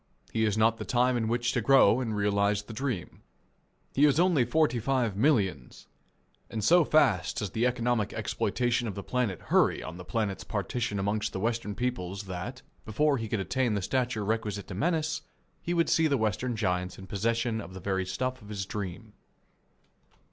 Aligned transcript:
He 0.33 0.45
has 0.45 0.57
not 0.57 0.77
the 0.77 0.83
time 0.83 1.15
in 1.15 1.27
which 1.27 1.51
to 1.51 1.61
grow 1.61 1.99
and 2.01 2.15
realize 2.17 2.63
the 2.63 2.73
dream. 2.73 3.21
He 3.93 4.05
is 4.05 4.19
only 4.19 4.43
forty 4.45 4.79
five 4.79 5.15
millions, 5.15 5.85
and 6.49 6.63
so 6.63 6.83
fast 6.83 7.37
does 7.37 7.51
the 7.51 7.67
economic 7.67 8.11
exploitation 8.11 8.87
of 8.87 8.95
the 8.95 9.03
planet 9.03 9.39
hurry 9.39 9.83
on 9.83 9.97
the 9.97 10.03
planet's 10.03 10.43
partition 10.43 10.97
amongst 10.97 11.33
the 11.33 11.39
Western 11.39 11.75
peoples 11.75 12.23
that, 12.23 12.63
before 12.83 13.17
he 13.19 13.27
could 13.29 13.39
attain 13.39 13.75
the 13.75 13.81
stature 13.83 14.25
requisite 14.25 14.65
to 14.69 14.73
menace, 14.73 15.21
he 15.61 15.75
would 15.75 15.87
see 15.87 16.07
the 16.07 16.17
Western 16.17 16.55
giants 16.55 16.97
in 16.97 17.05
possession 17.05 17.61
of 17.61 17.75
the 17.75 17.79
very 17.79 18.07
stuff 18.07 18.41
of 18.41 18.49
his 18.49 18.65
dream. 18.65 19.13